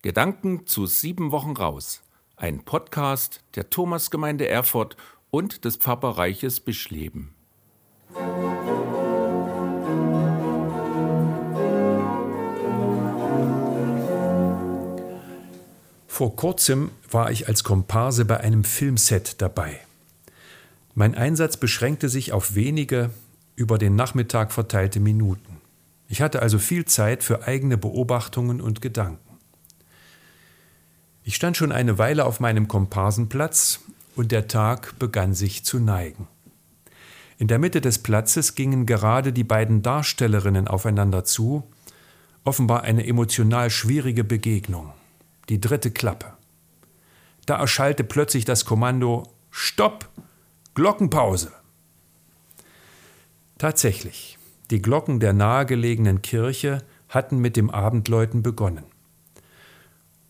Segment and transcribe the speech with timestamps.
[0.00, 2.02] Gedanken zu sieben Wochen raus.
[2.36, 4.96] Ein Podcast der Thomasgemeinde Erfurt
[5.32, 7.34] und des Pfarrbereiches Bischleben.
[16.06, 19.80] Vor kurzem war ich als Komparse bei einem Filmset dabei.
[20.94, 23.10] Mein Einsatz beschränkte sich auf wenige
[23.56, 25.60] über den Nachmittag verteilte Minuten.
[26.06, 29.27] Ich hatte also viel Zeit für eigene Beobachtungen und Gedanken.
[31.28, 33.80] Ich stand schon eine Weile auf meinem Komparsenplatz
[34.16, 36.26] und der Tag begann sich zu neigen.
[37.36, 41.70] In der Mitte des Platzes gingen gerade die beiden Darstellerinnen aufeinander zu,
[42.44, 44.94] offenbar eine emotional schwierige Begegnung,
[45.50, 46.32] die dritte Klappe.
[47.44, 50.08] Da erschallte plötzlich das Kommando Stopp!
[50.72, 51.52] Glockenpause!
[53.58, 54.38] Tatsächlich,
[54.70, 58.84] die Glocken der nahegelegenen Kirche hatten mit dem Abendläuten begonnen.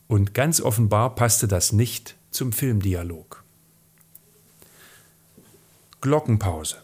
[0.09, 3.45] Und ganz offenbar passte das nicht zum Filmdialog.
[6.01, 6.77] Glockenpause.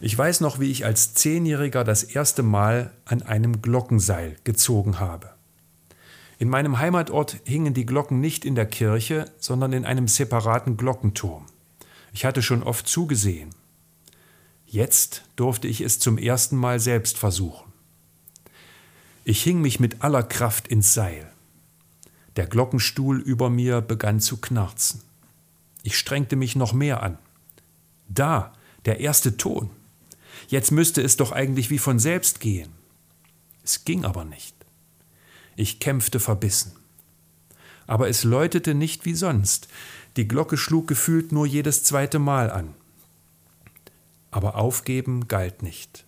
[0.00, 5.30] Ich weiß noch, wie ich als Zehnjähriger das erste Mal an einem Glockenseil gezogen habe.
[6.38, 11.46] In meinem Heimatort hingen die Glocken nicht in der Kirche, sondern in einem separaten Glockenturm.
[12.12, 13.54] Ich hatte schon oft zugesehen.
[14.66, 17.72] Jetzt durfte ich es zum ersten Mal selbst versuchen.
[19.24, 21.30] Ich hing mich mit aller Kraft ins Seil.
[22.36, 25.00] Der Glockenstuhl über mir begann zu knarzen.
[25.82, 27.18] Ich strengte mich noch mehr an.
[28.08, 28.52] Da,
[28.84, 29.70] der erste Ton.
[30.48, 32.70] Jetzt müsste es doch eigentlich wie von selbst gehen.
[33.64, 34.54] Es ging aber nicht.
[35.56, 36.72] Ich kämpfte verbissen.
[37.86, 39.68] Aber es läutete nicht wie sonst.
[40.16, 42.74] Die Glocke schlug gefühlt nur jedes zweite Mal an.
[44.30, 46.04] Aber aufgeben galt nicht.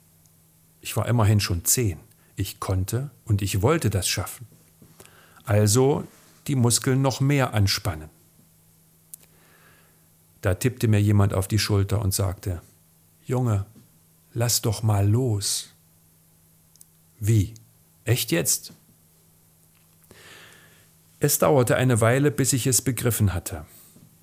[0.81, 1.99] Ich war immerhin schon zehn.
[2.37, 4.47] Ich konnte und ich wollte das schaffen.
[5.45, 6.05] Also
[6.49, 8.11] die Muskeln noch mehr anspannen.
[10.41, 12.63] Da tippte mir jemand auf die Schulter und sagte,
[13.25, 13.67] Junge,
[14.33, 15.75] lass doch mal los.
[17.21, 17.55] Wie?
[18.05, 18.73] Echt jetzt?
[21.21, 23.67] Es dauerte eine Weile, bis ich es begriffen hatte.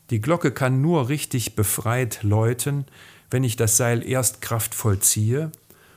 [0.09, 2.85] Die Glocke kann nur richtig befreit läuten,
[3.29, 5.51] wenn ich das Seil erst kraftvoll ziehe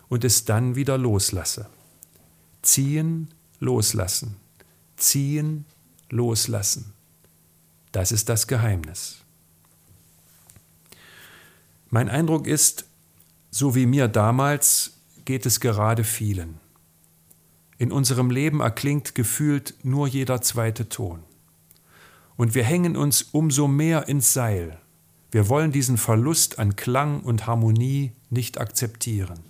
[0.09, 1.67] und es dann wieder loslasse.
[2.63, 3.29] Ziehen,
[3.61, 4.37] loslassen.
[4.97, 5.65] Ziehen,
[6.11, 6.93] loslassen.
[7.93, 9.19] Das ist das Geheimnis.
[11.91, 12.85] Mein Eindruck ist,
[13.51, 16.61] so wie mir damals geht es gerade vielen.
[17.79, 21.23] In unserem Leben erklingt gefühlt nur jeder zweite Ton.
[22.37, 24.79] Und wir hängen uns umso mehr ins Seil.
[25.31, 29.41] Wir wollen diesen Verlust an Klang und Harmonie nicht akzeptieren.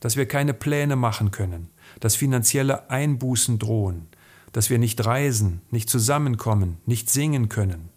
[0.00, 1.68] Dass wir keine Pläne machen können,
[2.00, 4.08] dass finanzielle Einbußen drohen,
[4.52, 7.88] dass wir nicht reisen, nicht zusammenkommen, nicht singen können.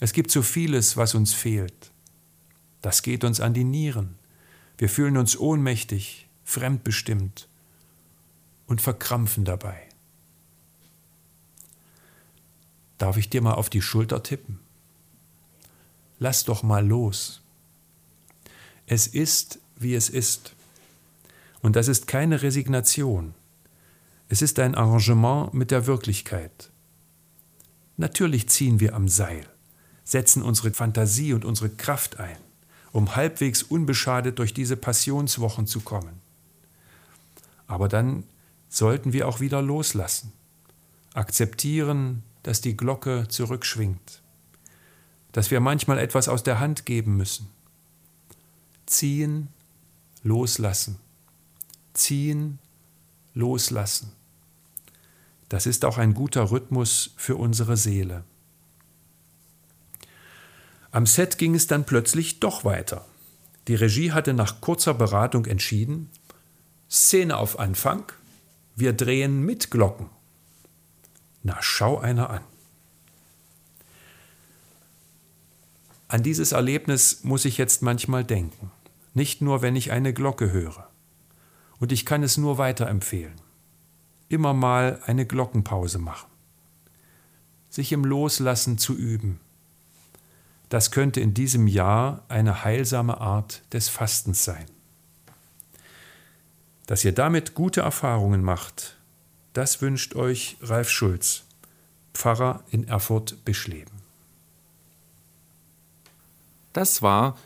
[0.00, 1.92] Es gibt so vieles, was uns fehlt.
[2.82, 4.16] Das geht uns an die Nieren.
[4.76, 7.48] Wir fühlen uns ohnmächtig, fremdbestimmt
[8.66, 9.82] und verkrampfen dabei.
[12.98, 14.58] Darf ich dir mal auf die Schulter tippen?
[16.18, 17.40] Lass doch mal los.
[18.86, 20.54] Es ist, wie es ist.
[21.60, 23.34] Und das ist keine Resignation.
[24.28, 26.70] Es ist ein Arrangement mit der Wirklichkeit.
[27.96, 29.46] Natürlich ziehen wir am Seil,
[30.04, 32.36] setzen unsere Fantasie und unsere Kraft ein
[32.92, 36.20] um halbwegs unbeschadet durch diese Passionswochen zu kommen.
[37.66, 38.24] Aber dann
[38.68, 40.32] sollten wir auch wieder loslassen,
[41.14, 44.22] akzeptieren, dass die Glocke zurückschwingt,
[45.32, 47.48] dass wir manchmal etwas aus der Hand geben müssen.
[48.86, 49.48] Ziehen,
[50.22, 50.98] loslassen,
[51.92, 52.58] ziehen,
[53.34, 54.12] loslassen.
[55.48, 58.24] Das ist auch ein guter Rhythmus für unsere Seele.
[60.90, 63.04] Am Set ging es dann plötzlich doch weiter.
[63.66, 66.10] Die Regie hatte nach kurzer Beratung entschieden,
[66.90, 68.04] Szene auf Anfang,
[68.74, 70.08] wir drehen mit Glocken.
[71.42, 72.40] Na, schau einer an.
[76.08, 78.70] An dieses Erlebnis muss ich jetzt manchmal denken,
[79.12, 80.88] nicht nur wenn ich eine Glocke höre.
[81.78, 83.47] Und ich kann es nur weiterempfehlen.
[84.28, 86.28] Immer mal eine Glockenpause machen.
[87.70, 89.40] Sich im Loslassen zu üben
[90.68, 94.66] das könnte in diesem Jahr eine heilsame Art des Fastens sein.
[96.86, 98.96] Dass ihr damit gute Erfahrungen macht,
[99.54, 101.44] das wünscht euch Ralf Schulz,
[102.12, 103.98] Pfarrer in Erfurt-Bischleben.
[106.72, 107.36] Das war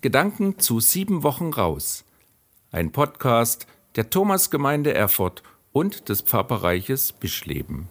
[0.00, 2.04] Gedanken zu sieben Wochen raus,
[2.70, 3.66] ein Podcast
[3.96, 5.42] der Thomasgemeinde Erfurt
[5.72, 7.88] und des Pfarrbereiches Bischleben.